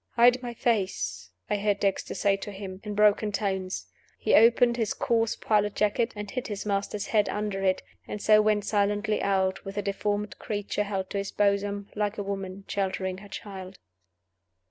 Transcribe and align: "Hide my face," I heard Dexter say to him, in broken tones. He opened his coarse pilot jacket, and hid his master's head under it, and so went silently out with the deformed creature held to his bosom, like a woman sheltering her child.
"Hide 0.15 0.41
my 0.41 0.55
face," 0.55 1.29
I 1.47 1.57
heard 1.57 1.79
Dexter 1.79 2.15
say 2.15 2.35
to 2.35 2.51
him, 2.51 2.81
in 2.83 2.95
broken 2.95 3.31
tones. 3.31 3.85
He 4.17 4.33
opened 4.33 4.75
his 4.77 4.95
coarse 4.95 5.35
pilot 5.35 5.75
jacket, 5.75 6.11
and 6.15 6.31
hid 6.31 6.47
his 6.47 6.65
master's 6.65 7.05
head 7.05 7.29
under 7.29 7.61
it, 7.63 7.83
and 8.07 8.19
so 8.19 8.41
went 8.41 8.65
silently 8.65 9.21
out 9.21 9.63
with 9.63 9.75
the 9.75 9.83
deformed 9.83 10.39
creature 10.39 10.85
held 10.85 11.11
to 11.11 11.19
his 11.19 11.31
bosom, 11.31 11.87
like 11.95 12.17
a 12.17 12.23
woman 12.23 12.65
sheltering 12.67 13.19
her 13.19 13.29
child. 13.29 13.77